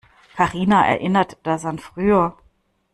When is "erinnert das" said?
0.87-1.63